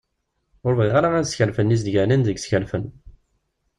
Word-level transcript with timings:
Ur 0.65 0.73
bɣiɣ 0.79 0.95
ara 0.97 1.09
ad 1.17 1.27
skerfen 1.29 1.73
izeddganen 1.75 2.21
deg 2.27 2.37
yiskerfen. 2.37 2.83